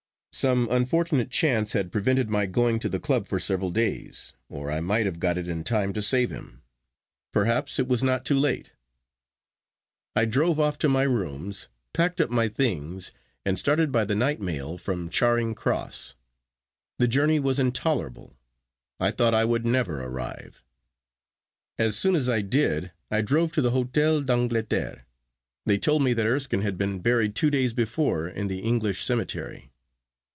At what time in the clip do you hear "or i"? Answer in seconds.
4.47-4.79